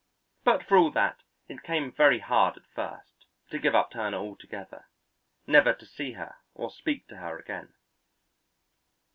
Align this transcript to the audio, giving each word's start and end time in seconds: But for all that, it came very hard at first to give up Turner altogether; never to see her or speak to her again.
But 0.43 0.63
for 0.63 0.77
all 0.77 0.89
that, 0.93 1.21
it 1.47 1.61
came 1.61 1.91
very 1.91 2.17
hard 2.17 2.57
at 2.57 2.65
first 2.65 3.27
to 3.51 3.59
give 3.59 3.75
up 3.75 3.91
Turner 3.91 4.17
altogether; 4.17 4.85
never 5.45 5.73
to 5.73 5.85
see 5.85 6.13
her 6.13 6.37
or 6.55 6.71
speak 6.71 7.07
to 7.09 7.17
her 7.17 7.37
again. 7.37 7.75